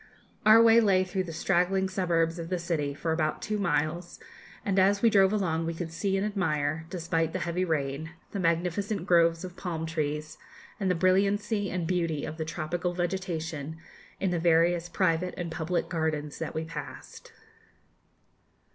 Our 0.47 0.59
way 0.63 0.79
lay 0.79 1.03
through 1.03 1.25
the 1.25 1.31
straggling 1.31 1.87
suburbs 1.87 2.39
of 2.39 2.49
the 2.49 2.57
city 2.57 2.95
for 2.95 3.11
about 3.11 3.39
two 3.39 3.59
miles, 3.59 4.19
and 4.65 4.79
as 4.79 5.03
we 5.03 5.11
drove 5.11 5.31
along 5.31 5.67
we 5.67 5.75
could 5.75 5.91
see 5.91 6.17
and 6.17 6.25
admire, 6.25 6.87
despite 6.89 7.33
the 7.33 7.37
heavy 7.45 7.63
rain, 7.63 8.09
the 8.31 8.39
magnificent 8.39 9.05
groves 9.05 9.43
of 9.45 9.55
palm 9.55 9.85
trees, 9.85 10.39
and 10.79 10.89
the 10.89 10.95
brilliancy 10.95 11.69
and 11.69 11.85
beauty 11.85 12.25
of 12.25 12.37
the 12.37 12.45
tropical 12.45 12.93
vegetation 12.95 13.77
in 14.19 14.31
the 14.31 14.39
various 14.39 14.89
private 14.89 15.35
and 15.37 15.51
public 15.51 15.87
gardens 15.87 16.39
that 16.39 16.55
we 16.55 16.65
passed. 16.65 17.31